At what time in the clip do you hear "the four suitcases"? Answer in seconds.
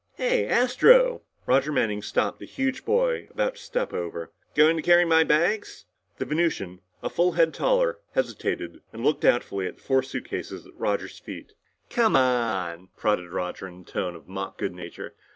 9.77-10.65